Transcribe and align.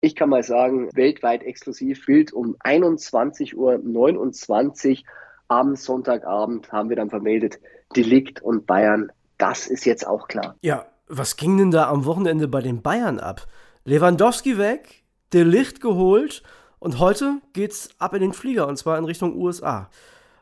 Ich 0.00 0.14
kann 0.14 0.28
mal 0.28 0.44
sagen, 0.44 0.88
weltweit 0.94 1.42
exklusiv 1.42 2.06
Bild 2.06 2.32
um 2.32 2.56
21.29 2.64 3.54
Uhr 3.56 5.04
am 5.48 5.74
Sonntagabend 5.74 6.70
haben 6.70 6.88
wir 6.88 6.96
dann 6.96 7.10
vermeldet, 7.10 7.58
Delikt 7.96 8.40
und 8.40 8.66
Bayern, 8.66 9.10
das 9.38 9.66
ist 9.66 9.84
jetzt 9.86 10.06
auch 10.06 10.28
klar. 10.28 10.54
Ja, 10.60 10.86
was 11.08 11.36
ging 11.36 11.56
denn 11.56 11.70
da 11.70 11.88
am 11.88 12.04
Wochenende 12.04 12.46
bei 12.46 12.60
den 12.60 12.82
Bayern 12.82 13.18
ab? 13.18 13.46
Lewandowski 13.84 14.58
weg, 14.58 15.04
Delicht 15.32 15.80
geholt 15.80 16.42
und 16.78 17.00
heute 17.00 17.40
geht's 17.52 17.88
ab 17.98 18.14
in 18.14 18.20
den 18.20 18.32
Flieger 18.32 18.68
und 18.68 18.76
zwar 18.76 18.98
in 18.98 19.04
Richtung 19.04 19.36
USA. 19.36 19.90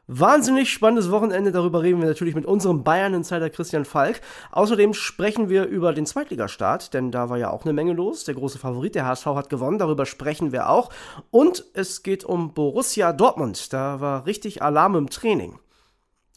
Wahnsinnig 0.09 0.73
spannendes 0.73 1.11
Wochenende, 1.11 1.50
darüber 1.50 1.82
reden 1.82 2.00
wir 2.00 2.06
natürlich 2.06 2.36
mit 2.36 2.46
unserem 2.46 2.84
Bayern-Insider 2.84 3.50
Christian 3.50 3.84
Falk. 3.84 4.20
Außerdem 4.52 4.95
sprechen 4.95 5.48
wir 5.48 5.64
über 5.64 5.93
den 5.93 6.06
Zweitligastart, 6.06 6.95
denn 6.95 7.11
da 7.11 7.29
war 7.29 7.38
ja 7.38 7.50
auch 7.50 7.64
eine 7.64 7.73
Menge 7.73 7.93
los. 7.93 8.23
Der 8.23 8.37
große 8.37 8.59
Favorit, 8.59 8.95
der 8.95 9.05
HSV, 9.05 9.27
hat 9.27 9.50
gewonnen, 9.50 9.79
darüber 9.79 10.06
sprechen 10.06 10.52
wir 10.52 10.69
auch. 10.69 10.91
Und 11.32 11.65
es 11.74 12.05
geht 12.05 12.24
um 12.24 12.55
Borussia 12.55 13.12
Dortmund, 13.12 13.73
da 13.73 14.01
war 14.01 14.27
richtig 14.27 14.62
Alarm 14.62 14.95
im 14.95 15.10
Training. 15.10 15.59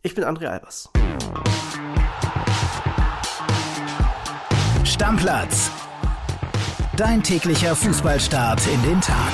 Ich 0.01 0.15
bin 0.15 0.23
André 0.23 0.47
Albers. 0.47 0.89
Stammplatz. 4.83 5.69
Dein 6.97 7.21
täglicher 7.21 7.75
Fußballstart 7.75 8.61
in 8.67 8.81
den 8.81 8.99
Tag. 8.99 9.33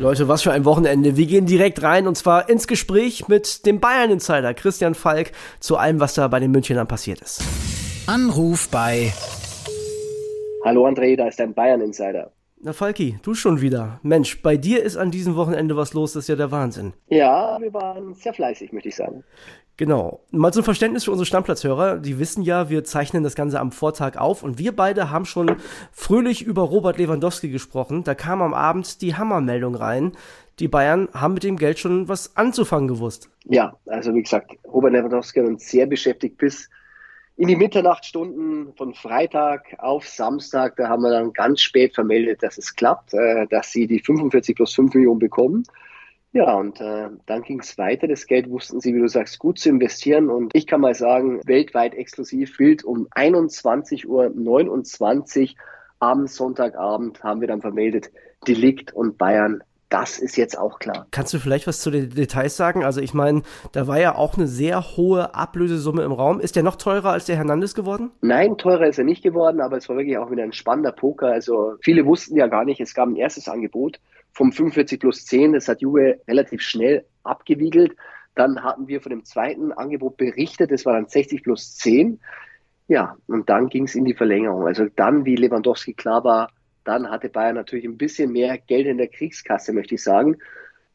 Leute, 0.00 0.28
was 0.28 0.40
für 0.40 0.52
ein 0.52 0.64
Wochenende. 0.64 1.18
Wir 1.18 1.26
gehen 1.26 1.44
direkt 1.44 1.82
rein 1.82 2.06
und 2.08 2.16
zwar 2.16 2.48
ins 2.48 2.66
Gespräch 2.66 3.28
mit 3.28 3.66
dem 3.66 3.80
Bayern-Insider 3.80 4.54
Christian 4.54 4.94
Falk 4.94 5.32
zu 5.60 5.76
allem, 5.76 6.00
was 6.00 6.14
da 6.14 6.26
bei 6.28 6.40
den 6.40 6.50
Münchnern 6.50 6.88
passiert 6.88 7.20
ist. 7.20 7.42
Anruf 8.06 8.70
bei. 8.70 9.12
Hallo 10.64 10.86
André, 10.86 11.16
da 11.16 11.28
ist 11.28 11.38
dein 11.38 11.52
Bayern-Insider. 11.52 12.32
Na 12.62 12.72
Falki, 12.72 13.18
du 13.22 13.34
schon 13.34 13.60
wieder. 13.60 14.00
Mensch, 14.02 14.40
bei 14.40 14.56
dir 14.56 14.82
ist 14.82 14.96
an 14.96 15.10
diesem 15.10 15.36
Wochenende 15.36 15.76
was 15.76 15.92
los, 15.92 16.14
das 16.14 16.24
ist 16.24 16.28
ja 16.28 16.36
der 16.36 16.50
Wahnsinn. 16.50 16.94
Ja, 17.08 17.58
wir 17.60 17.72
waren 17.74 18.14
sehr 18.14 18.32
fleißig, 18.32 18.72
möchte 18.72 18.88
ich 18.88 18.96
sagen. 18.96 19.22
Genau. 19.80 20.20
Mal 20.30 20.52
zum 20.52 20.62
Verständnis 20.62 21.04
für 21.04 21.10
unsere 21.10 21.24
Stammplatzhörer. 21.24 21.96
Die 21.96 22.18
wissen 22.18 22.42
ja, 22.42 22.68
wir 22.68 22.84
zeichnen 22.84 23.22
das 23.22 23.34
Ganze 23.34 23.58
am 23.58 23.72
Vortag 23.72 24.18
auf 24.18 24.42
und 24.42 24.58
wir 24.58 24.76
beide 24.76 25.10
haben 25.10 25.24
schon 25.24 25.56
fröhlich 25.90 26.42
über 26.42 26.60
Robert 26.60 26.98
Lewandowski 26.98 27.48
gesprochen. 27.48 28.04
Da 28.04 28.14
kam 28.14 28.42
am 28.42 28.52
Abend 28.52 29.00
die 29.00 29.14
Hammermeldung 29.14 29.74
rein. 29.74 30.12
Die 30.58 30.68
Bayern 30.68 31.08
haben 31.14 31.32
mit 31.32 31.44
dem 31.44 31.56
Geld 31.56 31.78
schon 31.78 32.08
was 32.08 32.36
anzufangen 32.36 32.88
gewusst. 32.88 33.30
Ja, 33.46 33.74
also 33.86 34.12
wie 34.12 34.22
gesagt, 34.22 34.50
Robert 34.70 34.92
Lewandowski 34.92 35.40
hat 35.40 35.46
uns 35.46 35.66
sehr 35.70 35.86
beschäftigt 35.86 36.36
bis 36.36 36.68
in 37.38 37.48
die 37.48 37.56
Mitternachtsstunden 37.56 38.74
von 38.76 38.92
Freitag 38.92 39.64
auf 39.78 40.06
Samstag. 40.06 40.76
Da 40.76 40.90
haben 40.90 41.04
wir 41.04 41.10
dann 41.10 41.32
ganz 41.32 41.62
spät 41.62 41.94
vermeldet, 41.94 42.42
dass 42.42 42.58
es 42.58 42.76
klappt, 42.76 43.14
äh, 43.14 43.46
dass 43.46 43.72
sie 43.72 43.86
die 43.86 44.00
45 44.00 44.56
plus 44.56 44.74
5 44.74 44.92
Millionen 44.92 45.20
bekommen. 45.20 45.64
Ja, 46.32 46.54
und 46.54 46.80
äh, 46.80 47.08
dann 47.26 47.42
ging 47.42 47.58
es 47.60 47.76
weiter. 47.76 48.06
Das 48.06 48.26
Geld 48.26 48.48
wussten 48.48 48.80
sie, 48.80 48.94
wie 48.94 49.00
du 49.00 49.08
sagst, 49.08 49.38
gut 49.40 49.58
zu 49.58 49.68
investieren. 49.68 50.30
Und 50.30 50.54
ich 50.54 50.66
kann 50.66 50.80
mal 50.80 50.94
sagen, 50.94 51.40
weltweit 51.44 51.94
exklusiv 51.94 52.56
Bild 52.56 52.84
um 52.84 53.08
21.29 53.08 54.06
Uhr 54.06 55.56
am 55.98 56.26
Sonntagabend 56.26 57.22
haben 57.24 57.40
wir 57.40 57.48
dann 57.48 57.60
vermeldet, 57.60 58.10
Delikt 58.46 58.92
und 58.92 59.18
Bayern 59.18 59.62
das 59.90 60.20
ist 60.20 60.36
jetzt 60.36 60.56
auch 60.56 60.78
klar. 60.78 61.06
Kannst 61.10 61.34
du 61.34 61.38
vielleicht 61.38 61.66
was 61.66 61.80
zu 61.80 61.90
den 61.90 62.10
Details 62.10 62.56
sagen? 62.56 62.84
Also 62.84 63.00
ich 63.00 63.12
meine, 63.12 63.42
da 63.72 63.88
war 63.88 63.98
ja 63.98 64.14
auch 64.14 64.36
eine 64.36 64.46
sehr 64.46 64.96
hohe 64.96 65.34
Ablösesumme 65.34 66.02
im 66.02 66.12
Raum. 66.12 66.40
Ist 66.40 66.56
der 66.56 66.62
noch 66.62 66.76
teurer 66.76 67.10
als 67.10 67.26
der 67.26 67.36
Hernandez 67.36 67.74
geworden? 67.74 68.12
Nein, 68.20 68.56
teurer 68.56 68.86
ist 68.86 68.98
er 68.98 69.04
nicht 69.04 69.22
geworden, 69.22 69.60
aber 69.60 69.76
es 69.76 69.88
war 69.88 69.96
wirklich 69.96 70.16
auch 70.16 70.30
wieder 70.30 70.44
ein 70.44 70.52
spannender 70.52 70.92
Poker. 70.92 71.26
Also 71.26 71.74
viele 71.82 72.06
wussten 72.06 72.36
ja 72.36 72.46
gar 72.46 72.64
nicht, 72.64 72.80
es 72.80 72.94
gab 72.94 73.08
ein 73.08 73.16
erstes 73.16 73.48
Angebot 73.48 73.98
vom 74.32 74.52
45 74.52 75.00
plus 75.00 75.26
10. 75.26 75.52
Das 75.52 75.68
hat 75.68 75.80
Juve 75.80 76.20
relativ 76.28 76.62
schnell 76.62 77.04
abgewiegelt. 77.22 77.96
Dann 78.34 78.62
hatten 78.62 78.88
wir 78.88 79.00
von 79.00 79.10
dem 79.10 79.24
zweiten 79.24 79.72
Angebot 79.72 80.16
berichtet, 80.16 80.70
das 80.70 80.86
war 80.86 80.94
dann 80.94 81.08
60 81.08 81.42
plus 81.42 81.74
10. 81.76 82.20
Ja, 82.88 83.16
und 83.26 83.48
dann 83.48 83.68
ging 83.68 83.84
es 83.84 83.94
in 83.94 84.04
die 84.04 84.14
Verlängerung. 84.14 84.66
Also 84.66 84.86
dann, 84.96 85.24
wie 85.24 85.36
Lewandowski 85.36 85.94
klar 85.94 86.24
war, 86.24 86.50
dann 86.84 87.10
hatte 87.10 87.28
Bayern 87.28 87.54
natürlich 87.54 87.84
ein 87.84 87.98
bisschen 87.98 88.32
mehr 88.32 88.58
Geld 88.58 88.86
in 88.86 88.98
der 88.98 89.08
Kriegskasse, 89.08 89.72
möchte 89.72 89.94
ich 89.94 90.02
sagen. 90.02 90.38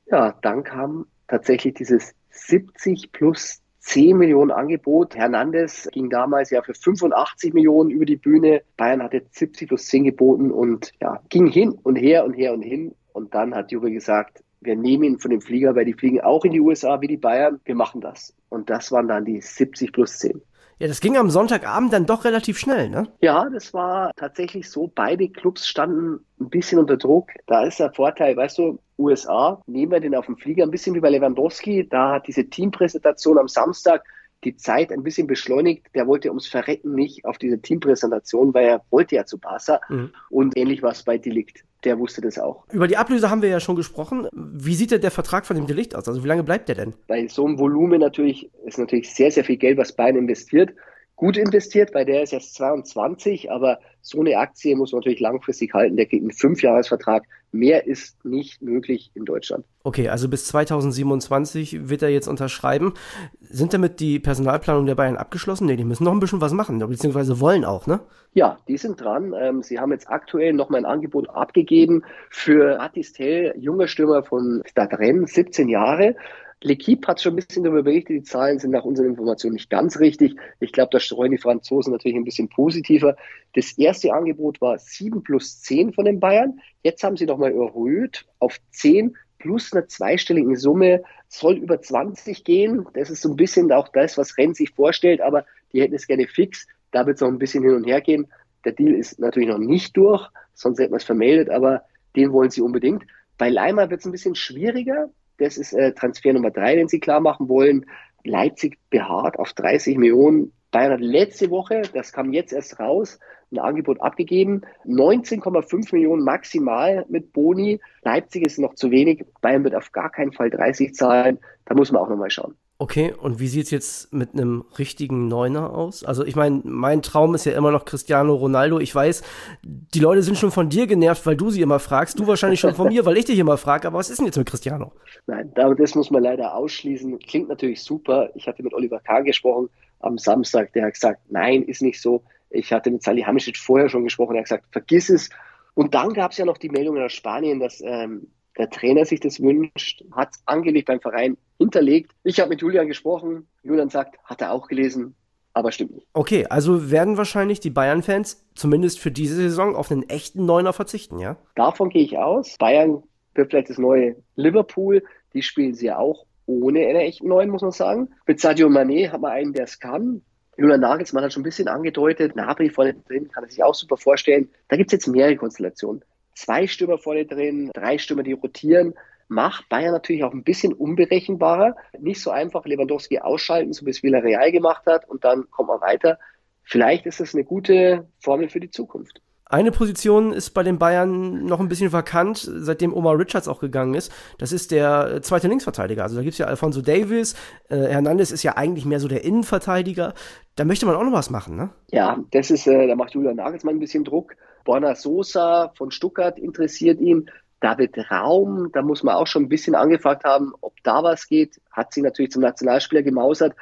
Ja, 0.07 0.35
dann 0.41 0.63
kam 0.63 1.07
tatsächlich 1.27 1.75
dieses 1.75 2.13
70 2.31 3.11
plus 3.11 3.61
10 3.79 4.17
Millionen 4.17 4.51
Angebot. 4.51 5.15
Hernandez 5.15 5.87
ging 5.91 6.09
damals 6.09 6.49
ja 6.49 6.61
für 6.63 6.73
85 6.73 7.53
Millionen 7.53 7.91
über 7.91 8.05
die 8.05 8.17
Bühne. 8.17 8.63
Bayern 8.77 9.03
hatte 9.03 9.23
70 9.29 9.67
plus 9.67 9.85
10 9.85 10.05
geboten 10.05 10.51
und 10.51 10.91
ja, 10.99 11.21
ging 11.29 11.47
hin 11.47 11.77
und 11.83 11.95
her 11.95 12.25
und 12.25 12.33
her 12.33 12.53
und 12.53 12.63
hin. 12.63 12.95
Und 13.15 13.33
dann 13.33 13.55
hat 13.55 13.71
Juve 13.71 13.91
gesagt, 13.91 14.43
wir 14.59 14.75
nehmen 14.75 15.05
ihn 15.05 15.19
von 15.19 15.31
dem 15.31 15.39
Flieger, 15.39 15.73
weil 15.73 15.85
die 15.85 15.93
fliegen 15.93 16.19
auch 16.19 16.43
in 16.43 16.51
die 16.51 16.59
USA 16.59 16.99
wie 16.99 17.07
die 17.07 17.15
Bayern. 17.15 17.61
Wir 17.63 17.75
machen 17.75 18.01
das. 18.01 18.35
Und 18.49 18.69
das 18.69 18.91
waren 18.91 19.07
dann 19.07 19.23
die 19.23 19.39
70 19.39 19.93
plus 19.93 20.17
10. 20.17 20.41
Ja, 20.79 20.89
das 20.89 20.99
ging 20.99 21.15
am 21.15 21.29
Sonntagabend 21.29 21.93
dann 21.93 22.05
doch 22.05 22.25
relativ 22.25 22.59
schnell, 22.59 22.89
ne? 22.89 23.07
Ja, 23.21 23.49
das 23.49 23.73
war 23.73 24.11
tatsächlich 24.17 24.69
so. 24.69 24.91
Beide 24.93 25.29
Clubs 25.29 25.65
standen 25.65 26.25
ein 26.41 26.49
bisschen 26.49 26.77
unter 26.77 26.97
Druck. 26.97 27.29
Da 27.47 27.63
ist 27.63 27.79
der 27.79 27.93
Vorteil, 27.93 28.35
weißt 28.35 28.57
du, 28.57 28.79
USA, 28.97 29.61
nehmen 29.65 29.93
wir 29.93 30.01
den 30.01 30.13
auf 30.13 30.25
dem 30.25 30.35
Flieger, 30.35 30.65
ein 30.65 30.71
bisschen 30.71 30.93
wie 30.93 30.99
bei 30.99 31.09
Lewandowski. 31.09 31.87
Da 31.87 32.15
hat 32.15 32.27
diese 32.27 32.49
Teampräsentation 32.49 33.37
am 33.37 33.47
Samstag 33.47 34.03
die 34.45 34.55
Zeit 34.55 34.91
ein 34.91 35.03
bisschen 35.03 35.27
beschleunigt. 35.27 35.87
Der 35.95 36.07
wollte 36.07 36.29
ums 36.29 36.47
Verrecken 36.47 36.95
nicht 36.95 37.25
auf 37.25 37.37
diese 37.37 37.59
Teampräsentation, 37.59 38.53
weil 38.53 38.67
er 38.67 38.81
wollte 38.91 39.15
ja 39.15 39.25
zu 39.25 39.37
Barca. 39.39 39.81
Mhm. 39.89 40.11
Und 40.29 40.57
ähnlich 40.57 40.81
war 40.81 40.91
es 40.91 41.03
bei 41.03 41.17
Delikt 41.17 41.63
der 41.83 41.99
wusste 41.99 42.19
das 42.19 42.39
auch. 42.39 42.65
Über 42.71 42.87
die 42.87 42.97
Ablöse 42.97 43.29
haben 43.29 43.43
wir 43.43 43.49
ja 43.49 43.59
schon 43.59 43.75
gesprochen. 43.75 44.27
Wie 44.33 44.73
sieht 44.73 44.89
denn 44.89 45.01
der 45.01 45.11
Vertrag 45.11 45.45
von 45.45 45.55
dem 45.55 45.67
Delikt 45.67 45.95
aus? 45.95 46.07
Also 46.07 46.23
wie 46.23 46.27
lange 46.27 46.43
bleibt 46.43 46.67
der 46.67 46.75
denn? 46.75 46.93
Bei 47.07 47.27
so 47.27 47.45
einem 47.45 47.59
Volumen 47.59 48.01
natürlich 48.01 48.49
ist 48.65 48.79
natürlich 48.79 49.13
sehr, 49.13 49.29
sehr 49.29 49.43
viel 49.43 49.57
Geld, 49.57 49.77
was 49.77 49.93
Bayern 49.93 50.15
investiert 50.15 50.73
gut 51.15 51.37
investiert, 51.37 51.93
weil 51.93 52.05
der 52.05 52.23
ist 52.23 52.31
jetzt 52.31 52.55
22, 52.55 53.51
aber 53.51 53.79
so 54.01 54.19
eine 54.19 54.37
Aktie 54.37 54.75
muss 54.75 54.91
man 54.91 54.99
natürlich 54.99 55.19
langfristig 55.19 55.73
halten. 55.73 55.95
Der 55.95 56.05
kriegt 56.05 56.23
einen 56.23 56.31
Fünfjahresvertrag. 56.31 57.23
Mehr 57.55 57.87
ist 57.87 58.23
nicht 58.25 58.61
möglich 58.61 59.11
in 59.13 59.25
Deutschland. 59.25 59.65
Okay, 59.83 60.09
also 60.09 60.27
bis 60.27 60.45
2027 60.47 61.89
wird 61.89 62.01
er 62.01 62.09
jetzt 62.09 62.27
unterschreiben. 62.27 62.93
Sind 63.39 63.73
damit 63.73 63.99
die 63.99 64.19
Personalplanung 64.19 64.85
der 64.85 64.95
Bayern 64.95 65.15
abgeschlossen? 65.17 65.65
Nee, 65.65 65.75
die 65.75 65.85
müssen 65.85 66.03
noch 66.03 66.11
ein 66.11 66.19
bisschen 66.19 66.41
was 66.41 66.53
machen, 66.53 66.79
beziehungsweise 66.79 67.39
wollen 67.39 67.63
auch, 67.63 67.87
ne? 67.87 68.01
Ja, 68.33 68.57
die 68.67 68.77
sind 68.77 68.99
dran. 68.99 69.33
Ähm, 69.39 69.63
sie 69.63 69.79
haben 69.79 69.91
jetzt 69.91 70.09
aktuell 70.09 70.53
noch 70.53 70.69
mal 70.69 70.79
ein 70.79 70.85
Angebot 70.85 71.29
abgegeben 71.29 72.03
für 72.29 72.81
Atistel, 72.81 73.53
junger 73.57 73.87
Stürmer 73.87 74.23
von 74.23 74.61
Stadtrenn, 74.65 75.25
17 75.25 75.69
Jahre. 75.69 76.15
L'Equipe 76.63 77.05
hat 77.07 77.21
schon 77.21 77.33
ein 77.33 77.35
bisschen 77.35 77.63
darüber 77.63 77.83
berichtet, 77.83 78.15
die 78.15 78.23
Zahlen 78.23 78.59
sind 78.59 78.71
nach 78.71 78.85
unseren 78.85 79.07
Informationen 79.07 79.55
nicht 79.55 79.69
ganz 79.69 79.99
richtig. 79.99 80.35
Ich 80.59 80.71
glaube, 80.71 80.89
da 80.91 80.99
streuen 80.99 81.31
die 81.31 81.37
Franzosen 81.37 81.91
natürlich 81.91 82.17
ein 82.17 82.23
bisschen 82.23 82.49
positiver. 82.49 83.17
Das 83.53 83.77
erste 83.77 84.13
Angebot 84.13 84.61
war 84.61 84.79
7 84.79 85.21
plus 85.21 85.61
10 85.61 85.93
von 85.93 86.05
den 86.05 86.19
Bayern. 86.19 86.59
Jetzt 86.81 87.03
haben 87.03 87.17
sie 87.17 87.25
nochmal 87.25 87.51
erhöht 87.51 88.25
auf 88.39 88.57
10 88.71 89.15
plus 89.37 89.73
eine 89.73 89.85
zweistellige 89.85 90.55
Summe, 90.57 91.03
soll 91.27 91.57
über 91.57 91.79
20 91.79 92.43
gehen. 92.43 92.87
Das 92.93 93.11
ist 93.11 93.21
so 93.21 93.29
ein 93.29 93.35
bisschen 93.35 93.71
auch 93.71 93.89
das, 93.89 94.17
was 94.17 94.37
Renn 94.37 94.55
sich 94.55 94.71
vorstellt, 94.71 95.21
aber 95.21 95.45
die 95.71 95.81
hätten 95.81 95.93
es 95.93 96.07
gerne 96.07 96.27
fix. 96.27 96.65
Da 96.91 97.05
wird 97.05 97.15
es 97.15 97.21
noch 97.21 97.27
ein 97.27 97.37
bisschen 97.37 97.63
hin 97.63 97.75
und 97.75 97.85
her 97.85 98.01
gehen. 98.01 98.27
Der 98.63 98.71
Deal 98.71 98.95
ist 98.95 99.19
natürlich 99.19 99.49
noch 99.49 99.59
nicht 99.59 99.95
durch, 99.97 100.27
sonst 100.53 100.79
hätten 100.79 100.93
wir 100.93 100.97
es 100.97 101.03
vermeldet, 101.03 101.49
aber 101.49 101.83
den 102.15 102.31
wollen 102.31 102.49
sie 102.49 102.61
unbedingt. 102.61 103.03
Bei 103.37 103.49
Leimer 103.49 103.89
wird 103.89 103.99
es 103.99 104.05
ein 104.07 104.11
bisschen 104.11 104.35
schwieriger. 104.35 105.09
Das 105.37 105.57
ist 105.57 105.73
äh, 105.73 105.93
Transfer 105.93 106.33
Nummer 106.33 106.51
drei, 106.51 106.75
den 106.75 106.87
sie 106.87 106.99
klar 106.99 107.19
machen 107.19 107.49
wollen. 107.49 107.85
Leipzig 108.23 108.77
beharrt 108.89 109.37
auf 109.37 109.53
30 109.53 109.97
Millionen. 109.97 110.51
Bayern 110.71 110.93
hat 110.93 111.01
letzte 111.01 111.49
Woche, 111.51 111.83
das 111.93 112.11
kam 112.11 112.33
jetzt 112.33 112.51
erst 112.51 112.79
raus, 112.79 113.19
ein 113.51 113.59
Angebot 113.59 114.01
abgegeben. 114.01 114.61
19,5 114.85 115.93
Millionen 115.93 116.23
maximal 116.23 117.05
mit 117.07 117.31
Boni. 117.31 117.79
Leipzig 118.03 118.45
ist 118.45 118.59
noch 118.59 118.73
zu 118.73 118.91
wenig. 118.91 119.25
Bayern 119.41 119.63
wird 119.63 119.75
auf 119.75 119.91
gar 119.91 120.11
keinen 120.11 120.33
Fall 120.33 120.49
30 120.49 120.93
zahlen. 120.93 121.39
Da 121.65 121.75
muss 121.75 121.91
man 121.91 122.01
auch 122.01 122.09
nochmal 122.09 122.29
schauen. 122.29 122.55
Okay, 122.77 123.13
und 123.13 123.39
wie 123.39 123.47
sieht's 123.47 123.71
jetzt 123.71 124.11
mit 124.11 124.33
einem 124.33 124.65
richtigen 124.77 125.29
Neuner 125.29 125.73
aus? 125.73 126.03
Also 126.03 126.25
ich 126.25 126.35
meine, 126.35 126.59
mein 126.65 127.01
Traum 127.01 127.33
ist 127.33 127.45
ja 127.45 127.53
immer 127.53 127.71
noch 127.71 127.85
Cristiano 127.85 128.35
Ronaldo. 128.35 128.79
Ich 128.79 128.93
weiß, 128.93 129.23
die 129.63 129.99
Leute 129.99 130.23
sind 130.23 130.37
schon 130.37 130.51
von 130.51 130.67
dir 130.67 130.85
genervt, 130.85 131.25
weil 131.25 131.37
du 131.37 131.49
sie 131.51 131.61
immer 131.61 131.79
fragst. 131.79 132.19
Du 132.19 132.27
wahrscheinlich 132.27 132.59
schon 132.59 132.75
von 132.75 132.89
mir, 132.89 133.05
weil 133.05 133.15
ich 133.15 133.23
dich 133.23 133.39
immer 133.39 133.57
frage. 133.57 133.87
Aber 133.87 133.99
was 133.99 134.09
ist 134.09 134.17
denn 134.17 134.25
jetzt 134.25 134.37
mit 134.37 134.49
Cristiano? 134.49 134.91
Nein, 135.25 135.53
das 135.55 135.95
muss 135.95 136.11
man 136.11 136.21
leider 136.21 136.53
ausschließen. 136.53 137.17
Klingt 137.19 137.47
natürlich 137.47 137.81
super. 137.81 138.29
Ich 138.35 138.45
hatte 138.45 138.61
mit 138.61 138.73
Oliver 138.73 138.99
Kahn 138.99 139.23
gesprochen 139.23 139.69
am 140.01 140.17
Samstag. 140.17 140.73
Der 140.73 140.87
hat 140.87 140.95
gesagt, 140.95 141.21
nein, 141.29 141.63
ist 141.63 141.81
nicht 141.81 142.01
so. 142.01 142.23
Ich 142.49 142.73
hatte 142.73 142.91
mit 142.91 143.03
Salihamidzic 143.03 143.57
vorher 143.57 143.87
schon 143.87 144.03
gesprochen. 144.03 144.35
Er 144.35 144.39
hat 144.39 144.49
gesagt, 144.49 144.65
vergiss 144.71 145.09
es. 145.09 145.29
Und 145.75 145.93
dann 145.93 146.13
gab 146.13 146.31
es 146.31 146.37
ja 146.37 146.45
noch 146.45 146.57
die 146.57 146.69
Meldung 146.69 146.97
aus 146.97 147.13
Spanien, 147.13 147.61
dass 147.61 147.81
ähm, 147.81 148.27
der 148.57 148.69
Trainer 148.69 149.05
sich 149.05 149.19
das 149.19 149.39
wünscht, 149.41 150.03
hat 150.11 150.29
es 150.33 150.41
angelegt 150.45 150.87
beim 150.87 151.01
Verein 151.01 151.37
hinterlegt. 151.57 152.11
Ich 152.23 152.39
habe 152.39 152.49
mit 152.49 152.61
Julian 152.61 152.87
gesprochen. 152.87 153.47
Julian 153.63 153.89
sagt, 153.89 154.17
hat 154.23 154.41
er 154.41 154.51
auch 154.51 154.67
gelesen. 154.67 155.15
aber 155.53 155.71
stimmt 155.71 155.95
nicht. 155.95 156.07
Okay, 156.13 156.45
also 156.49 156.91
werden 156.91 157.17
wahrscheinlich 157.17 157.59
die 157.61 157.69
Bayern-Fans 157.69 158.45
zumindest 158.55 158.99
für 158.99 159.11
diese 159.11 159.35
Saison 159.35 159.75
auf 159.75 159.89
einen 159.89 160.03
echten 160.09 160.45
Neuner 160.45 160.73
verzichten, 160.73 161.17
ja? 161.17 161.37
Davon 161.55 161.89
gehe 161.89 162.03
ich 162.03 162.17
aus. 162.17 162.57
Bayern 162.57 163.03
wird 163.33 163.51
vielleicht 163.51 163.69
das 163.69 163.77
neue 163.77 164.17
Liverpool. 164.35 165.01
Die 165.33 165.41
spielen 165.41 165.73
sie 165.73 165.87
ja 165.87 165.97
auch 165.97 166.25
ohne 166.45 166.81
einen 166.81 166.99
echten 166.99 167.27
Neuen, 167.27 167.49
muss 167.49 167.61
man 167.61 167.71
sagen. 167.71 168.09
Mit 168.27 168.39
Sadio 168.39 168.67
Mané 168.67 169.09
hat 169.09 169.21
man 169.21 169.31
einen, 169.31 169.53
der 169.53 169.63
es 169.63 169.79
kann. 169.79 170.21
Julian 170.57 170.81
Nagelsmann 170.81 171.23
hat 171.23 171.33
schon 171.33 171.41
ein 171.41 171.45
bisschen 171.45 171.67
angedeutet, 171.67 172.35
Nabri 172.35 172.69
vorne 172.69 172.93
drin, 172.93 173.29
kann 173.29 173.43
er 173.43 173.49
sich 173.49 173.63
auch 173.63 173.75
super 173.75 173.97
vorstellen. 173.97 174.49
Da 174.69 174.77
gibt 174.77 174.89
es 174.89 174.93
jetzt 174.93 175.07
mehrere 175.07 175.35
Konstellationen. 175.35 176.01
Zwei 176.35 176.67
Stürmer 176.67 176.97
vorne 176.97 177.25
drin, 177.25 177.71
drei 177.73 177.97
Stürmer, 177.97 178.23
die 178.23 178.33
rotieren. 178.33 178.93
Macht 179.27 179.69
Bayern 179.69 179.93
natürlich 179.93 180.23
auch 180.23 180.33
ein 180.33 180.43
bisschen 180.43 180.73
unberechenbarer. 180.73 181.75
Nicht 181.99 182.21
so 182.21 182.29
einfach 182.29 182.65
Lewandowski 182.65 183.19
ausschalten, 183.19 183.73
so 183.73 183.85
wie 183.85 183.89
es 183.89 184.03
Villarreal 184.03 184.51
gemacht 184.51 184.85
hat, 184.85 185.09
und 185.09 185.23
dann 185.23 185.49
kommt 185.49 185.69
man 185.69 185.81
weiter. 185.81 186.19
Vielleicht 186.61 187.05
ist 187.05 187.19
das 187.19 187.33
eine 187.33 187.43
gute 187.43 188.07
Formel 188.19 188.49
für 188.49 188.59
die 188.59 188.69
Zukunft. 188.69 189.21
Eine 189.47 189.71
Position 189.71 190.33
ist 190.33 190.51
bei 190.51 190.63
den 190.63 190.79
Bayern 190.79 191.45
noch 191.45 191.59
ein 191.59 191.67
bisschen 191.67 191.93
vakant, 191.93 192.37
seitdem 192.39 192.93
Omar 192.93 193.19
Richards 193.19 193.47
auch 193.47 193.59
gegangen 193.59 193.93
ist. 193.93 194.11
Das 194.39 194.51
ist 194.51 194.71
der 194.71 195.11
äh, 195.13 195.21
zweite 195.21 195.47
Linksverteidiger. 195.47 196.01
Also 196.01 196.15
da 196.15 196.23
gibt 196.23 196.33
es 196.33 196.39
ja 196.39 196.47
Alfonso 196.47 196.81
Davis. 196.81 197.35
Äh, 197.69 197.77
Hernandez 197.77 198.31
ist 198.31 198.41
ja 198.41 198.57
eigentlich 198.57 198.85
mehr 198.85 198.99
so 198.99 199.07
der 199.07 199.23
Innenverteidiger. 199.23 200.15
Da 200.55 200.65
möchte 200.65 200.87
man 200.87 200.95
auch 200.95 201.03
noch 201.03 201.13
was 201.13 201.29
machen, 201.29 201.55
ne? 201.57 201.69
Ja, 201.91 202.17
das 202.31 202.49
ist, 202.49 202.65
äh, 202.65 202.87
da 202.87 202.95
macht 202.95 203.13
Julian 203.13 203.35
Nagelsmann 203.35 203.75
ein 203.75 203.79
bisschen 203.79 204.03
Druck. 204.03 204.35
Borna 204.65 204.95
Sosa 204.95 205.71
von 205.77 205.91
Stuttgart 205.91 206.37
interessiert 206.37 206.99
ihn. 206.99 207.29
David 207.61 208.11
Raum, 208.11 208.69
da 208.73 208.81
muss 208.81 209.01
man 209.01 209.15
auch 209.15 209.27
schon 209.27 209.43
ein 209.43 209.49
bisschen 209.49 209.75
angefragt 209.75 210.25
haben, 210.25 210.53
ob 210.59 210.73
da 210.83 211.01
was 211.03 211.27
geht. 211.27 211.61
Hat 211.71 211.93
sich 211.93 212.03
natürlich 212.03 212.31
zum 212.31 212.41
Nationalspieler 212.41 213.01
gemausert. 213.01 213.55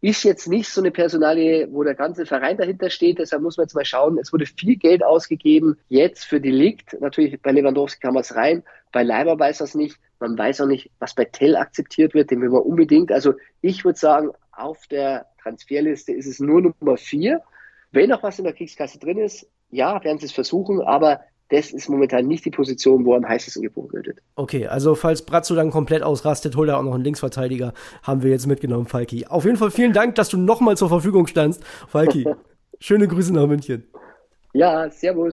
Ist 0.00 0.22
jetzt 0.22 0.46
nicht 0.46 0.68
so 0.68 0.80
eine 0.80 0.92
Personalie, 0.92 1.66
wo 1.72 1.82
der 1.82 1.94
ganze 1.94 2.24
Verein 2.24 2.56
dahinter 2.56 2.88
steht. 2.90 3.18
Deshalb 3.18 3.42
muss 3.42 3.56
man 3.56 3.64
jetzt 3.64 3.74
mal 3.74 3.84
schauen. 3.84 4.18
Es 4.18 4.32
wurde 4.32 4.46
viel 4.46 4.76
Geld 4.76 5.02
ausgegeben. 5.02 5.76
Jetzt 5.88 6.24
für 6.24 6.40
die 6.40 6.52
Licht. 6.52 6.96
Natürlich 7.00 7.40
bei 7.42 7.50
Lewandowski 7.50 8.06
man 8.06 8.18
es 8.18 8.36
rein. 8.36 8.62
Bei 8.92 9.02
Leiber 9.02 9.38
weiß 9.38 9.58
das 9.58 9.74
nicht. 9.74 9.98
Man 10.20 10.38
weiß 10.38 10.60
auch 10.60 10.66
nicht, 10.66 10.90
was 11.00 11.14
bei 11.14 11.24
Tell 11.24 11.56
akzeptiert 11.56 12.14
wird. 12.14 12.30
Den 12.30 12.40
will 12.42 12.50
man 12.50 12.62
unbedingt. 12.62 13.10
Also 13.10 13.34
ich 13.60 13.84
würde 13.84 13.98
sagen, 13.98 14.30
auf 14.52 14.86
der 14.86 15.26
Transferliste 15.42 16.12
ist 16.12 16.26
es 16.26 16.38
nur 16.38 16.60
Nummer 16.60 16.96
vier. 16.96 17.42
Wenn 17.90 18.10
noch 18.10 18.22
was 18.22 18.38
in 18.38 18.44
der 18.44 18.54
Kriegskasse 18.54 18.98
drin 18.98 19.18
ist, 19.18 19.48
ja, 19.70 20.02
werden 20.04 20.18
sie 20.18 20.26
es 20.26 20.32
versuchen. 20.32 20.80
Aber 20.80 21.20
das 21.50 21.70
ist 21.70 21.88
momentan 21.88 22.26
nicht 22.26 22.44
die 22.44 22.50
Position, 22.50 23.04
wo 23.04 23.14
am 23.14 23.26
heißesten 23.26 23.62
gebucht 23.62 23.94
wird. 23.94 24.18
Okay, 24.36 24.66
also 24.66 24.94
falls 24.94 25.22
Brazzo 25.22 25.54
dann 25.54 25.70
komplett 25.70 26.02
ausrastet, 26.02 26.56
holt 26.56 26.68
er 26.68 26.78
auch 26.78 26.82
noch 26.82 26.94
einen 26.94 27.04
Linksverteidiger. 27.04 27.72
Haben 28.02 28.22
wir 28.22 28.30
jetzt 28.30 28.46
mitgenommen, 28.46 28.86
Falki. 28.86 29.26
Auf 29.26 29.44
jeden 29.44 29.56
Fall 29.56 29.70
vielen 29.70 29.92
Dank, 29.92 30.14
dass 30.16 30.28
du 30.28 30.36
nochmal 30.36 30.76
zur 30.76 30.88
Verfügung 30.88 31.26
standst, 31.26 31.64
Falki. 31.88 32.26
Schöne 32.80 33.08
Grüße 33.08 33.32
nach 33.32 33.46
München. 33.46 33.84
Ja, 34.52 34.88
servus. 34.90 35.32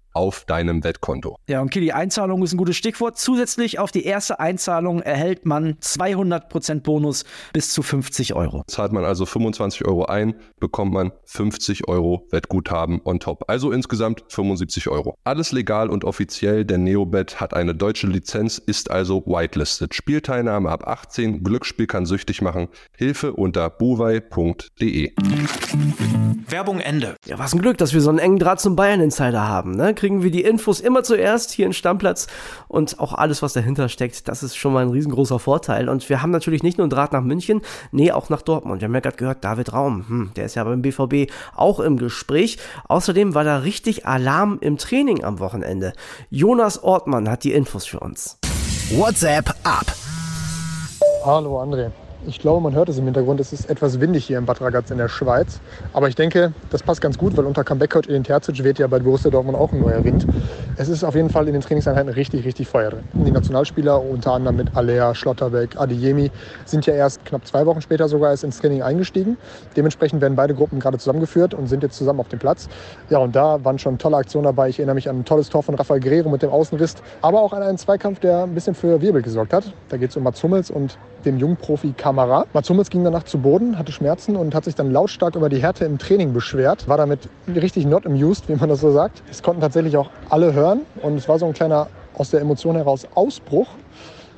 auf 0.13 0.45
deinem 0.45 0.83
Wettkonto. 0.83 1.37
Ja, 1.47 1.61
und 1.61 1.69
Kili, 1.71 1.91
Einzahlung 1.91 2.43
ist 2.43 2.53
ein 2.53 2.57
gutes 2.57 2.77
Stichwort. 2.77 3.17
Zusätzlich 3.17 3.79
auf 3.79 3.91
die 3.91 4.05
erste 4.05 4.39
Einzahlung 4.39 5.01
erhält 5.01 5.45
man 5.45 5.75
200% 5.75 6.81
Bonus 6.81 7.25
bis 7.53 7.73
zu 7.73 7.81
50 7.81 8.33
Euro. 8.33 8.63
Zahlt 8.67 8.91
man 8.91 9.05
also 9.05 9.25
25 9.25 9.85
Euro 9.85 10.05
ein, 10.05 10.35
bekommt 10.59 10.93
man 10.93 11.11
50 11.25 11.87
Euro 11.87 12.27
Wettguthaben 12.31 13.01
on 13.03 13.19
top. 13.19 13.45
Also 13.47 13.71
insgesamt 13.71 14.23
75 14.29 14.89
Euro. 14.89 15.15
Alles 15.23 15.51
legal 15.51 15.89
und 15.89 16.03
offiziell, 16.03 16.65
denn 16.65 16.83
Neobet 16.83 17.39
hat 17.39 17.53
eine 17.53 17.75
deutsche 17.75 18.07
Lizenz, 18.07 18.57
ist 18.57 18.91
also 18.91 19.23
whitelisted. 19.25 19.93
Spielteilnahme 19.93 20.69
ab 20.69 20.87
18, 20.87 21.43
Glücksspiel 21.43 21.87
kann 21.87 22.05
süchtig 22.05 22.41
machen. 22.41 22.67
Hilfe 22.97 23.33
unter 23.33 23.69
buwei.de. 23.69 25.11
Werbung 26.47 26.79
Ende. 26.79 27.15
Ja, 27.25 27.39
was 27.39 27.53
ein 27.53 27.61
Glück, 27.61 27.77
dass 27.77 27.93
wir 27.93 28.01
so 28.01 28.09
einen 28.09 28.19
engen 28.19 28.39
Draht 28.39 28.59
zum 28.59 28.75
Bayern-Insider 28.75 29.47
haben, 29.47 29.71
ne? 29.71 29.93
Kriegen 30.01 30.23
wir 30.23 30.31
die 30.31 30.41
Infos 30.41 30.79
immer 30.79 31.03
zuerst 31.03 31.51
hier 31.51 31.67
in 31.67 31.73
Stammplatz 31.73 32.25
und 32.67 32.99
auch 32.99 33.13
alles, 33.13 33.43
was 33.43 33.53
dahinter 33.53 33.87
steckt, 33.87 34.27
das 34.27 34.41
ist 34.41 34.55
schon 34.55 34.73
mal 34.73 34.81
ein 34.83 34.89
riesengroßer 34.89 35.37
Vorteil. 35.37 35.89
Und 35.89 36.09
wir 36.09 36.23
haben 36.23 36.31
natürlich 36.31 36.63
nicht 36.63 36.79
nur 36.79 36.85
einen 36.85 36.89
Draht 36.89 37.13
nach 37.13 37.21
München, 37.21 37.61
nee, 37.91 38.11
auch 38.11 38.29
nach 38.29 38.41
Dortmund. 38.41 38.81
Wir 38.81 38.87
haben 38.87 38.95
ja 38.95 38.99
gerade 38.99 39.17
gehört, 39.17 39.43
David 39.43 39.73
Raum, 39.73 40.05
hm, 40.07 40.31
der 40.35 40.45
ist 40.45 40.55
ja 40.55 40.63
beim 40.63 40.81
BVB 40.81 41.31
auch 41.55 41.79
im 41.79 41.97
Gespräch. 41.97 42.57
Außerdem 42.87 43.35
war 43.35 43.43
da 43.43 43.57
richtig 43.57 44.07
Alarm 44.07 44.57
im 44.59 44.79
Training 44.79 45.23
am 45.23 45.37
Wochenende. 45.37 45.93
Jonas 46.31 46.81
Ortmann 46.81 47.29
hat 47.29 47.43
die 47.43 47.53
Infos 47.53 47.85
für 47.85 47.99
uns. 47.99 48.39
WhatsApp 48.89 49.53
ab. 49.63 49.85
Hallo 51.23 51.61
André. 51.61 51.91
Ich 52.27 52.37
glaube, 52.37 52.61
man 52.61 52.75
hört 52.75 52.87
es 52.87 52.99
im 52.99 53.05
Hintergrund. 53.05 53.39
Es 53.39 53.51
ist 53.51 53.67
etwas 53.67 53.99
windig 53.99 54.25
hier 54.25 54.37
in 54.37 54.45
Bad 54.45 54.61
Ragaz 54.61 54.91
in 54.91 54.99
der 54.99 55.07
Schweiz. 55.07 55.59
Aber 55.91 56.07
ich 56.07 56.13
denke, 56.13 56.53
das 56.69 56.83
passt 56.83 57.01
ganz 57.01 57.17
gut, 57.17 57.35
weil 57.35 57.45
unter 57.45 57.63
Comeback 57.63 57.95
in 57.95 58.13
den 58.13 58.23
Terzic 58.23 58.63
weht 58.63 58.77
ja 58.77 58.85
bei 58.85 58.99
Borussia 58.99 59.31
Dortmund 59.31 59.57
auch 59.57 59.71
ein 59.71 59.79
neuer 59.79 60.03
Wind. 60.03 60.27
Es 60.77 60.87
ist 60.87 61.03
auf 61.03 61.15
jeden 61.15 61.31
Fall 61.31 61.47
in 61.47 61.53
den 61.53 61.63
Trainingseinheiten 61.63 62.09
richtig, 62.09 62.45
richtig 62.45 62.67
Feuer 62.67 62.91
drin. 62.91 63.03
Die 63.25 63.31
Nationalspieler, 63.31 63.99
unter 63.99 64.33
anderem 64.33 64.57
mit 64.57 64.75
Alea, 64.75 65.15
Schlotterbeck, 65.15 65.79
Adiyemi, 65.79 66.29
sind 66.65 66.85
ja 66.85 66.93
erst 66.93 67.25
knapp 67.25 67.47
zwei 67.47 67.65
Wochen 67.65 67.81
später 67.81 68.07
sogar 68.07 68.29
erst 68.29 68.43
ins 68.43 68.59
Training 68.59 68.83
eingestiegen. 68.83 69.37
Dementsprechend 69.75 70.21
werden 70.21 70.35
beide 70.35 70.53
Gruppen 70.53 70.79
gerade 70.79 70.99
zusammengeführt 70.99 71.55
und 71.55 71.67
sind 71.69 71.81
jetzt 71.81 71.97
zusammen 71.97 72.19
auf 72.19 72.27
dem 72.27 72.37
Platz. 72.37 72.69
Ja, 73.09 73.17
und 73.17 73.35
da 73.35 73.63
waren 73.65 73.79
schon 73.79 73.97
tolle 73.97 74.17
Aktionen 74.17 74.43
dabei. 74.45 74.69
Ich 74.69 74.77
erinnere 74.77 74.95
mich 74.95 75.09
an 75.09 75.21
ein 75.21 75.25
tolles 75.25 75.49
Tor 75.49 75.63
von 75.63 75.73
Rafael 75.73 75.99
Guerrero 75.99 76.29
mit 76.29 76.43
dem 76.43 76.51
Außenriss, 76.51 76.93
aber 77.23 77.41
auch 77.41 77.51
an 77.53 77.63
einen 77.63 77.79
Zweikampf, 77.79 78.19
der 78.19 78.43
ein 78.43 78.53
bisschen 78.53 78.75
für 78.75 79.01
Wirbel 79.01 79.23
gesorgt 79.23 79.53
hat. 79.53 79.63
Da 79.89 79.97
geht 79.97 80.11
es 80.11 80.17
um 80.17 80.21
Mats 80.23 80.43
Hummels 80.43 80.69
und 80.69 80.99
den 81.25 81.37
Jungprofi 81.37 81.93
Kamera. 81.93 82.45
Mats 82.53 82.69
Hummels 82.69 82.89
ging 82.89 83.03
danach 83.03 83.23
zu 83.23 83.39
Boden, 83.39 83.77
hatte 83.77 83.91
Schmerzen 83.91 84.35
und 84.35 84.53
hat 84.55 84.65
sich 84.65 84.75
dann 84.75 84.91
lautstark 84.91 85.35
über 85.35 85.49
die 85.49 85.61
Härte 85.61 85.85
im 85.85 85.97
Training 85.97 86.33
beschwert. 86.33 86.87
War 86.87 86.97
damit 86.97 87.29
richtig 87.47 87.85
not 87.85 88.05
amused, 88.05 88.49
wie 88.49 88.55
man 88.55 88.69
das 88.69 88.81
so 88.81 88.91
sagt. 88.91 89.23
Es 89.29 89.41
konnten 89.41 89.61
tatsächlich 89.61 89.97
auch 89.97 90.09
alle 90.29 90.53
hören 90.53 90.81
und 91.01 91.17
es 91.17 91.27
war 91.27 91.39
so 91.39 91.45
ein 91.45 91.53
kleiner 91.53 91.87
aus 92.13 92.29
der 92.29 92.41
Emotion 92.41 92.75
heraus 92.75 93.07
Ausbruch 93.15 93.67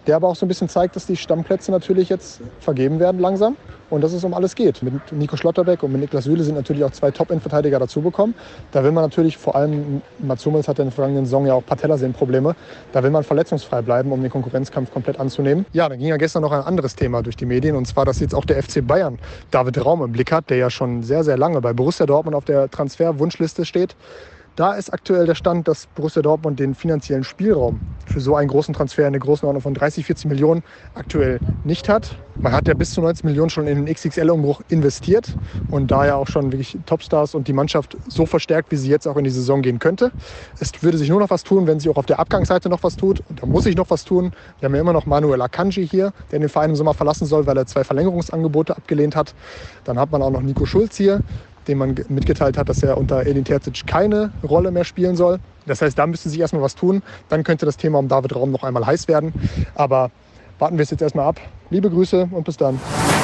der 0.08 0.16
aber 0.16 0.28
auch 0.28 0.36
so 0.36 0.46
ein 0.46 0.50
bisschen 0.50 0.70
zeigt, 0.70 0.96
dass 0.96 1.06
die 1.06 1.16
Stammplätze 1.16 1.72
natürlich 1.72 2.10
jetzt 2.10 2.42
vergeben 2.60 3.00
werden 3.00 3.20
langsam 3.20 3.56
und 3.90 4.02
dass 4.02 4.14
es 4.14 4.24
um 4.24 4.34
alles 4.34 4.56
geht. 4.56 4.82
Mit 4.82 4.94
Nico 5.12 5.38
Schlotterbeck 5.38 5.84
und 5.84 5.92
mit 5.92 6.02
Niklas 6.02 6.24
Süle 6.24 6.44
sind 6.44 6.56
natürlich 6.56 6.84
auch 6.84 6.92
zwei 6.92 7.12
Top-End-Verteidiger 7.12 7.80
dazubekommen. 7.80 8.36
Da 8.72 8.84
will 8.84 8.92
man 8.92 9.04
natürlich 9.04 9.38
vor 9.38 9.56
allem, 9.56 10.02
Mats 10.20 10.46
Hummels 10.46 10.68
hatte 10.68 10.82
in 10.82 10.88
der 10.88 10.94
vergangenen 10.94 11.26
Saison 11.26 11.46
ja 11.46 11.54
auch 11.54 11.66
Patellasehnenprobleme, 11.66 12.56
da 12.92 13.04
will 13.04 13.12
man 13.12 13.24
verletzungsfrei 13.24 13.82
bleiben, 13.82 14.12
um 14.12 14.22
den 14.22 14.32
Konkurrenzkampf 14.32 14.92
komplett 14.92 15.20
anzunehmen. 15.20 15.66
Ja, 15.74 15.88
dann 15.88 16.00
ging 16.00 16.08
ja 16.08 16.18
gestern 16.18 16.42
noch 16.42 16.52
ein 16.52 16.62
anderes 16.62 16.96
Thema 16.96 17.22
durch 17.22 17.36
die 17.36 17.46
Medien 17.46 17.76
und 17.76 17.86
zwar, 17.86 18.06
dass 18.06 18.20
jetzt 18.20 18.34
auch 18.34 18.46
der 18.46 18.62
FC 18.62 18.86
Bayern 18.86 19.20
David 19.52 19.86
Raum 19.86 20.04
im 20.04 20.12
Blick 20.12 20.32
hat, 20.32 20.50
der 20.50 20.58
ja 20.58 20.70
schon 20.70 21.04
sehr, 21.04 21.24
sehr 21.24 21.38
lange 21.38 21.62
bei 21.62 21.74
Borussia 21.74 22.06
Dortmund 22.06 22.36
auf 22.36 22.46
der 22.46 22.70
Transferwunschliste 22.70 23.66
steht 23.66 23.96
Da 24.56 24.74
ist 24.74 24.94
aktuell 24.94 25.26
der 25.26 25.34
Stand, 25.34 25.68
dass 25.68 25.88
Borussia 25.88 26.22
Dortmund 26.22 26.60
den 26.60 26.76
finanziellen 26.76 27.24
Spielraum 27.24 27.82
für 28.06 28.20
so 28.20 28.36
einen 28.36 28.50
großen 28.50 28.76
Transfer 28.76 29.08
in 29.08 29.14
der 29.14 29.20
Größenordnung 29.20 29.64
von 29.64 29.74
30, 29.74 30.06
40 30.06 30.26
Millionen 30.28 30.64
aktuell 30.94 31.42
nicht 31.64 31.90
hat. 31.90 32.16
Man 32.40 32.52
hat 32.52 32.68
ja 32.68 32.76
bis 32.76 32.92
zu 32.92 33.02
19 33.02 33.28
Millionen 33.28 33.50
schon 33.50 33.66
in 33.66 33.84
den 33.84 33.92
XXL-Umbruch 33.92 34.62
investiert 34.70 35.36
und 35.72 35.90
da 35.90 36.06
ja 36.06 36.16
auch 36.16 36.28
schon 36.28 36.52
wirklich 36.52 36.78
Topstars 36.86 37.34
und 37.34 37.48
die 37.48 37.54
Mannschaft 37.54 37.98
so 38.08 38.28
verstärkt, 38.28 38.72
wie 38.72 38.76
sie 38.76 38.90
jetzt 38.90 39.08
auch 39.08 39.18
in 39.18 39.24
die 39.24 39.30
Saison 39.32 39.64
gehen 39.64 39.80
könnte. 39.80 40.12
Es 40.60 40.72
würde 40.84 41.00
sich 41.00 41.10
nur 41.10 41.20
noch 41.20 41.32
was 41.32 41.44
tun, 41.44 41.66
wenn 41.66 41.80
sie 41.80 41.90
auch 41.90 41.96
auf 41.96 42.06
der 42.06 42.20
Abgangsseite 42.20 42.70
noch 42.70 42.84
was 42.84 42.96
tut. 42.96 43.24
Und 43.30 43.42
da 43.42 43.48
muss 43.48 43.64
sich 43.64 43.76
noch 43.76 43.90
was 43.90 44.04
tun. 44.04 44.34
Wir 44.60 44.68
haben 44.68 44.76
ja 44.76 44.82
immer 44.82 44.94
noch 44.94 45.06
Manuel 45.08 45.42
Akanji 45.42 45.88
hier, 45.88 46.12
der 46.32 46.40
den 46.40 46.50
Verein 46.50 46.72
im 46.72 46.76
Sommer 46.76 46.94
verlassen 46.94 47.26
soll, 47.26 47.48
weil 47.48 47.58
er 47.58 47.66
zwei 47.66 47.84
Verlängerungsangebote 47.84 48.76
abgelehnt 48.76 49.16
hat. 49.16 49.34
Dann 49.86 49.98
hat 49.98 50.12
man 50.12 50.22
auch 50.22 50.32
noch 50.32 50.42
Nico 50.42 50.66
Schulz 50.66 50.98
hier, 50.98 51.22
dem 51.68 51.78
man 51.78 51.96
mitgeteilt 52.10 52.58
hat, 52.58 52.70
dass 52.70 52.84
er 52.84 52.98
unter 52.98 53.26
Edin 53.26 53.46
Terzic 53.46 53.86
keine 53.88 54.32
Rolle 54.44 54.72
mehr 54.72 54.84
spielen 54.84 55.16
soll. 55.16 55.40
Das 55.66 55.82
heißt, 55.82 55.98
da 55.98 56.08
müsste 56.08 56.30
sich 56.30 56.40
erstmal 56.40 56.62
was 56.62 56.76
tun. 56.76 57.02
Dann 57.30 57.44
könnte 57.44 57.66
das 57.66 57.78
Thema 57.78 58.00
um 58.00 58.08
David 58.08 58.36
Raum 58.36 58.52
noch 58.52 58.64
einmal 58.64 58.86
heiß 58.86 59.08
werden. 59.08 59.34
Aber 59.76 60.12
warten 60.60 60.78
wir 60.78 60.84
es 60.84 60.92
jetzt 60.92 61.02
erstmal 61.02 61.28
ab. 61.28 61.40
Liebe 61.70 61.90
Grüße 61.90 62.30
und 62.32 62.44
bis 62.44 62.58
dann. 62.58 62.80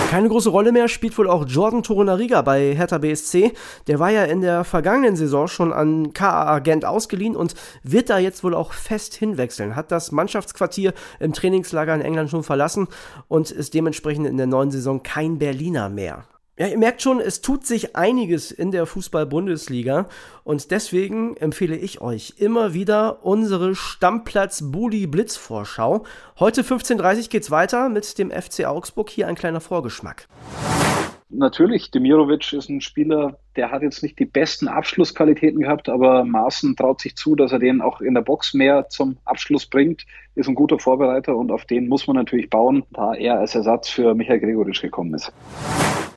Keine 0.10 0.27
große 0.27 0.50
Rolle 0.50 0.72
mehr 0.72 0.88
spielt 0.88 1.15
wohl 1.19 1.29
auch 1.29 1.46
Jordan 1.48 1.84
Torunariga 1.84 2.41
bei 2.41 2.74
Hertha 2.74 2.98
BSC. 2.98 3.53
Der 3.86 4.00
war 4.00 4.10
ja 4.10 4.24
in 4.24 4.41
der 4.41 4.63
vergangenen 4.63 5.15
Saison 5.15 5.48
schon 5.48 5.72
an 5.72 6.13
KA 6.13 6.58
Gent 6.60 6.84
ausgeliehen 6.84 7.36
und 7.36 7.53
wird 7.84 8.10
da 8.10 8.17
jetzt 8.17 8.43
wohl 8.43 8.55
auch 8.55 8.74
fest 8.74 9.13
hinwechseln. 9.13 9.75
Hat 9.75 9.91
das 9.91 10.12
Mannschaftsquartier 10.12 10.93
im 11.19 11.34
Trainingslager 11.34 11.93
in 11.93 12.01
England 12.01 12.31
schon 12.31 12.43
verlassen 12.43 12.88
und 13.27 13.51
ist 13.51 13.75
dementsprechend 13.75 14.25
in 14.25 14.38
der 14.38 14.48
neuen 14.48 14.72
Saison 14.72 15.03
kein 15.03 15.38
Berliner 15.38 15.89
mehr. 15.89 16.25
Ja, 16.60 16.68
ihr 16.68 16.78
merkt 16.78 17.01
schon, 17.01 17.20
es 17.22 17.39
tut 17.39 17.66
sich 17.66 17.96
einiges 17.96 18.51
in 18.51 18.72
der 18.72 18.86
Fußball-Bundesliga 18.86 20.10
und 20.44 20.72
deswegen 20.72 21.38
empfehle 21.38 21.78
ich 21.78 22.01
euch 22.01 22.34
immer 22.36 22.74
wieder 22.74 23.24
unsere 23.24 23.75
Stammplatz-Bully-Blitz-Vorschau. 23.75 26.04
Heute 26.38 26.63
15.30 26.63 27.00
Uhr 27.00 27.30
geht's 27.30 27.50
weiter 27.50 27.88
mit 27.88 28.18
dem 28.18 28.30
FC 28.30 28.66
Augsburg. 28.66 29.10
Hier 29.10 29.30
ein 29.30 29.36
kleiner 29.36 29.62
Vorgeschmack. 29.62 30.28
Natürlich, 31.30 31.92
Demirovic 31.92 32.51
ist 32.51 32.68
ein 32.68 32.82
Spieler, 32.82 33.39
der 33.56 33.72
hat 33.72 33.82
jetzt 33.82 34.04
nicht 34.04 34.20
die 34.20 34.25
besten 34.25 34.68
Abschlussqualitäten 34.68 35.62
gehabt, 35.62 35.88
aber 35.88 36.25
Maaßen 36.25 36.75
traut 36.75 37.00
sich 37.00 37.16
zu, 37.16 37.38
dass 37.38 37.54
er 37.54 37.60
den 37.60 37.80
auch 37.80 38.01
in 38.01 38.16
der 38.16 38.22
Box 38.22 38.54
mehr 38.54 38.89
zum 38.89 39.16
Abschluss 39.24 39.66
bringt, 39.66 40.06
ist 40.36 40.50
ein 40.50 40.56
guter 40.56 40.78
Vorbereiter 40.78 41.38
und 41.38 41.51
auf 41.51 41.63
den 41.63 41.88
muss 41.88 42.06
man 42.06 42.18
natürlich 42.18 42.50
bauen, 42.50 42.84
da 42.92 43.13
er 43.13 43.39
als 43.39 43.56
Ersatz 43.56 43.88
für 43.88 44.13
Michael 44.13 44.42
Gregoritsch 44.42 44.82
gekommen 44.82 45.13
ist. 45.13 45.32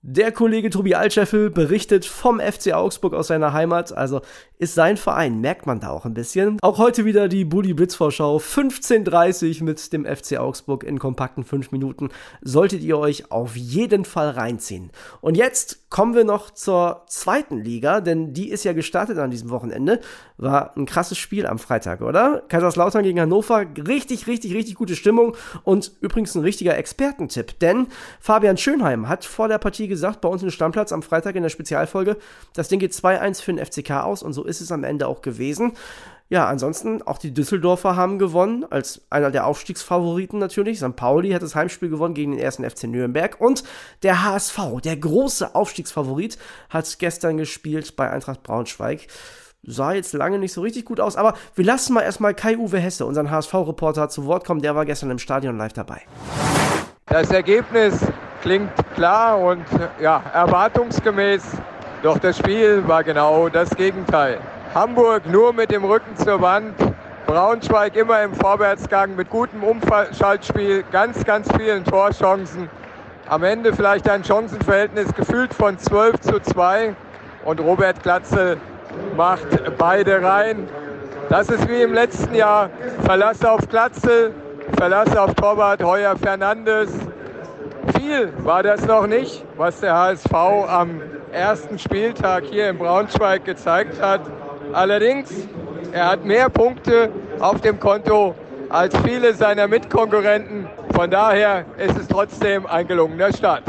Der 0.04 0.32
Kollege 0.32 0.68
Tobi 0.68 0.96
Altscheffel 0.96 1.48
berichtet 1.48 2.04
vom 2.04 2.40
FC 2.40 2.72
Augsburg 2.72 3.14
aus 3.14 3.28
seiner 3.28 3.52
Heimat, 3.52 3.92
also 3.92 4.20
ist 4.58 4.74
sein 4.74 4.96
Verein, 4.96 5.40
merkt 5.40 5.64
man 5.64 5.78
da 5.78 5.90
auch 5.90 6.04
ein 6.04 6.12
bisschen. 6.12 6.58
Auch 6.60 6.78
heute 6.78 7.04
wieder 7.04 7.28
die 7.28 7.44
Bully 7.44 7.72
Blitzvorschau 7.72 8.38
15.30 8.38 9.62
mit 9.62 9.92
dem 9.92 10.04
FC 10.04 10.38
Augsburg 10.38 10.82
in 10.82 10.98
kompakten 10.98 11.44
5 11.44 11.70
Minuten. 11.70 12.08
Solltet 12.40 12.82
ihr 12.82 12.98
euch 12.98 13.30
auf 13.30 13.54
jeden 13.54 14.04
Fall 14.04 14.30
reinziehen. 14.30 14.90
Und 15.20 15.36
jetzt 15.36 15.81
kommen 15.92 16.14
wir 16.14 16.24
noch 16.24 16.50
zur 16.50 17.02
zweiten 17.06 17.58
Liga, 17.58 18.00
denn 18.00 18.32
die 18.32 18.48
ist 18.48 18.64
ja 18.64 18.72
gestartet 18.72 19.18
an 19.18 19.30
diesem 19.30 19.50
Wochenende. 19.50 20.00
War 20.38 20.74
ein 20.74 20.86
krasses 20.86 21.18
Spiel 21.18 21.46
am 21.46 21.58
Freitag, 21.58 22.00
oder? 22.00 22.42
Kaiserslautern 22.48 23.02
gegen 23.02 23.20
Hannover, 23.20 23.66
richtig, 23.76 24.26
richtig, 24.26 24.54
richtig 24.54 24.74
gute 24.74 24.96
Stimmung 24.96 25.36
und 25.64 25.92
übrigens 26.00 26.34
ein 26.34 26.40
richtiger 26.40 26.78
Expertentipp, 26.78 27.58
denn 27.58 27.88
Fabian 28.20 28.56
Schönheim 28.56 29.06
hat 29.06 29.26
vor 29.26 29.48
der 29.48 29.58
Partie 29.58 29.86
gesagt, 29.86 30.22
bei 30.22 30.30
uns 30.30 30.42
im 30.42 30.50
Stammplatz 30.50 30.92
am 30.92 31.02
Freitag 31.02 31.36
in 31.36 31.42
der 31.42 31.50
Spezialfolge, 31.50 32.16
das 32.54 32.68
Ding 32.68 32.80
geht 32.80 32.92
2-1 32.92 33.42
für 33.42 33.52
den 33.52 33.64
FCK 33.64 33.90
aus 34.02 34.22
und 34.22 34.32
so 34.32 34.44
ist 34.44 34.62
es 34.62 34.72
am 34.72 34.84
Ende 34.84 35.06
auch 35.06 35.20
gewesen. 35.20 35.72
Ja, 36.32 36.46
ansonsten 36.46 37.02
auch 37.02 37.18
die 37.18 37.34
Düsseldorfer 37.34 37.94
haben 37.94 38.18
gewonnen, 38.18 38.64
als 38.70 39.02
einer 39.10 39.30
der 39.30 39.46
Aufstiegsfavoriten 39.46 40.38
natürlich. 40.38 40.78
St. 40.78 40.96
Pauli 40.96 41.32
hat 41.32 41.42
das 41.42 41.54
Heimspiel 41.54 41.90
gewonnen 41.90 42.14
gegen 42.14 42.30
den 42.30 42.40
ersten 42.40 42.64
FC 42.64 42.84
Nürnberg. 42.84 43.38
Und 43.38 43.64
der 44.02 44.24
HSV, 44.24 44.80
der 44.82 44.96
große 44.96 45.54
Aufstiegsfavorit, 45.54 46.38
hat 46.70 46.98
gestern 46.98 47.36
gespielt 47.36 47.96
bei 47.96 48.10
Eintracht 48.10 48.42
Braunschweig. 48.44 49.08
Sah 49.62 49.92
jetzt 49.92 50.14
lange 50.14 50.38
nicht 50.38 50.54
so 50.54 50.62
richtig 50.62 50.86
gut 50.86 51.00
aus, 51.00 51.16
aber 51.16 51.34
wir 51.54 51.66
lassen 51.66 51.92
mal 51.92 52.00
erstmal 52.00 52.32
Kai-Uwe 52.32 52.78
Hesse, 52.78 53.04
unseren 53.04 53.30
HSV-Reporter, 53.30 54.08
zu 54.08 54.24
Wort 54.24 54.46
kommen. 54.46 54.62
Der 54.62 54.74
war 54.74 54.86
gestern 54.86 55.10
im 55.10 55.18
Stadion 55.18 55.58
live 55.58 55.74
dabei. 55.74 56.00
Das 57.08 57.30
Ergebnis 57.30 58.00
klingt 58.40 58.72
klar 58.94 59.38
und 59.38 59.66
ja, 60.00 60.22
erwartungsgemäß. 60.32 61.42
Doch 62.02 62.16
das 62.16 62.38
Spiel 62.38 62.88
war 62.88 63.04
genau 63.04 63.50
das 63.50 63.68
Gegenteil. 63.76 64.40
Hamburg 64.74 65.26
nur 65.30 65.52
mit 65.52 65.70
dem 65.70 65.84
Rücken 65.84 66.16
zur 66.16 66.40
Wand. 66.40 66.74
Braunschweig 67.26 67.94
immer 67.94 68.22
im 68.22 68.32
Vorwärtsgang 68.34 69.14
mit 69.14 69.28
gutem 69.28 69.62
Umschaltspiel, 69.62 70.82
ganz, 70.90 71.22
ganz 71.24 71.46
vielen 71.58 71.84
Torchancen. 71.84 72.70
Am 73.28 73.44
Ende 73.44 73.74
vielleicht 73.74 74.08
ein 74.08 74.24
Chancenverhältnis 74.24 75.12
gefühlt 75.12 75.52
von 75.52 75.78
12 75.78 76.20
zu 76.20 76.40
2 76.40 76.94
und 77.44 77.60
Robert 77.60 78.02
Glatzel 78.02 78.56
macht 79.14 79.46
beide 79.76 80.22
rein. 80.22 80.66
Das 81.28 81.50
ist 81.50 81.68
wie 81.68 81.82
im 81.82 81.92
letzten 81.92 82.34
Jahr. 82.34 82.70
Verlass 83.04 83.44
auf 83.44 83.68
Glatzel, 83.68 84.32
Verlass 84.78 85.14
auf 85.14 85.34
Torwart 85.34 85.82
Heuer 85.82 86.16
Fernandes. 86.16 86.90
Viel 87.98 88.32
war 88.38 88.62
das 88.62 88.86
noch 88.86 89.06
nicht, 89.06 89.44
was 89.58 89.80
der 89.80 89.94
HSV 89.94 90.32
am 90.32 91.02
ersten 91.30 91.78
Spieltag 91.78 92.44
hier 92.44 92.70
in 92.70 92.78
Braunschweig 92.78 93.44
gezeigt 93.44 94.00
hat. 94.00 94.22
Allerdings, 94.72 95.30
er 95.92 96.08
hat 96.08 96.24
mehr 96.24 96.48
Punkte 96.48 97.10
auf 97.40 97.60
dem 97.60 97.78
Konto 97.78 98.34
als 98.70 98.96
viele 99.04 99.34
seiner 99.34 99.68
Mitkonkurrenten. 99.68 100.66
Von 100.94 101.10
daher 101.10 101.66
ist 101.76 101.98
es 101.98 102.08
trotzdem 102.08 102.66
ein 102.66 102.86
gelungener 102.86 103.32
Start. 103.32 103.64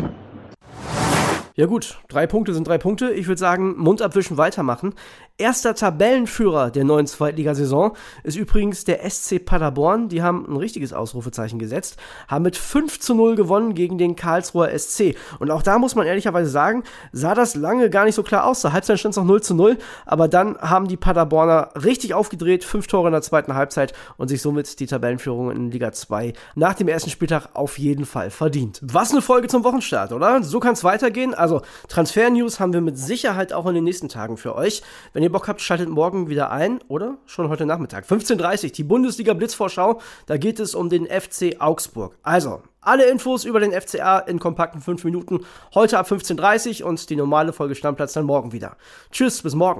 Ja 1.55 1.65
gut, 1.67 1.99
drei 2.07 2.25
Punkte 2.25 2.53
sind 2.53 2.67
drei 2.67 2.77
Punkte. 2.77 3.11
Ich 3.11 3.27
würde 3.27 3.39
sagen, 3.39 3.75
Mund 3.77 4.01
abwischen, 4.01 4.37
weitermachen. 4.37 4.95
Erster 5.39 5.73
Tabellenführer 5.73 6.69
der 6.69 6.83
neuen 6.83 7.07
Zweitligasaison 7.07 7.93
ist 8.21 8.37
übrigens 8.37 8.83
der 8.83 9.09
SC 9.09 9.43
Paderborn. 9.43 10.07
Die 10.07 10.21
haben 10.21 10.45
ein 10.47 10.57
richtiges 10.57 10.93
Ausrufezeichen 10.93 11.57
gesetzt, 11.57 11.97
haben 12.27 12.43
mit 12.43 12.55
5 12.55 12.99
zu 12.99 13.15
0 13.15 13.35
gewonnen 13.35 13.73
gegen 13.73 13.97
den 13.97 14.15
Karlsruher 14.15 14.77
SC. 14.77 15.15
Und 15.39 15.49
auch 15.49 15.63
da 15.63 15.79
muss 15.79 15.95
man 15.95 16.05
ehrlicherweise 16.05 16.51
sagen, 16.51 16.83
sah 17.11 17.33
das 17.33 17.55
lange 17.55 17.89
gar 17.89 18.05
nicht 18.05 18.13
so 18.13 18.21
klar 18.21 18.45
aus. 18.45 18.61
Zur 18.61 18.73
Halbzeit 18.73 18.99
stand 18.99 19.13
es 19.13 19.17
noch 19.17 19.25
0 19.25 19.41
zu 19.41 19.55
0, 19.55 19.79
aber 20.05 20.27
dann 20.27 20.55
haben 20.59 20.87
die 20.87 20.97
Paderborner 20.97 21.69
richtig 21.83 22.13
aufgedreht, 22.13 22.63
fünf 22.63 22.85
Tore 22.85 23.07
in 23.07 23.13
der 23.13 23.23
zweiten 23.23 23.55
Halbzeit 23.55 23.93
und 24.17 24.27
sich 24.27 24.39
somit 24.39 24.79
die 24.79 24.85
Tabellenführung 24.85 25.49
in 25.49 25.71
Liga 25.71 25.91
2 25.91 26.33
nach 26.53 26.75
dem 26.75 26.87
ersten 26.87 27.09
Spieltag 27.09 27.49
auf 27.55 27.79
jeden 27.79 28.05
Fall 28.05 28.29
verdient. 28.29 28.81
Was 28.83 29.09
eine 29.09 29.23
Folge 29.23 29.47
zum 29.47 29.63
Wochenstart, 29.63 30.13
oder? 30.13 30.43
So 30.43 30.59
kann 30.59 30.73
es 30.73 30.83
weitergehen. 30.83 31.33
Also 31.33 31.63
Transfer-News 31.87 32.59
haben 32.59 32.73
wir 32.73 32.81
mit 32.81 32.99
Sicherheit 32.99 33.51
auch 33.51 33.65
in 33.65 33.73
den 33.73 33.83
nächsten 33.83 34.09
Tagen 34.09 34.37
für 34.37 34.53
euch. 34.53 34.83
Wenn 35.23 35.29
ihr 35.29 35.31
Bock 35.31 35.47
habt, 35.47 35.61
schaltet 35.61 35.87
morgen 35.87 36.27
wieder 36.27 36.51
ein 36.51 36.81
oder 36.89 37.15
schon 37.25 37.47
heute 37.47 37.65
Nachmittag. 37.65 38.03
15.30 38.03 38.65
Uhr, 38.65 38.71
die 38.71 38.83
Bundesliga 38.83 39.33
Blitzvorschau. 39.33 40.01
Da 40.25 40.35
geht 40.35 40.59
es 40.59 40.75
um 40.75 40.89
den 40.89 41.05
FC 41.05 41.61
Augsburg. 41.61 42.17
Also, 42.23 42.61
alle 42.81 43.05
Infos 43.05 43.45
über 43.45 43.61
den 43.61 43.71
FCA 43.71 44.19
in 44.19 44.37
kompakten 44.37 44.81
5 44.81 45.01
Minuten. 45.05 45.45
Heute 45.75 45.97
ab 45.97 46.11
15.30 46.11 46.81
Uhr 46.81 46.89
und 46.89 47.09
die 47.09 47.15
normale 47.15 47.53
Folge 47.53 47.73
Stammplatz 47.73 48.11
dann 48.11 48.25
morgen 48.25 48.51
wieder. 48.51 48.75
Tschüss, 49.13 49.41
bis 49.41 49.55
morgen. 49.55 49.79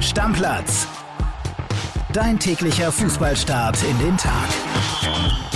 Stammplatz. 0.00 0.88
Dein 2.14 2.38
täglicher 2.38 2.90
Fußballstart 2.90 3.76
in 3.84 3.98
den 3.98 4.16
Tag. 4.16 5.51